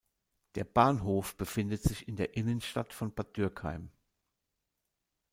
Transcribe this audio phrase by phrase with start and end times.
[0.55, 3.91] Der Bahnhof befindet sich in der Innenstadt von Bad Dürkheim.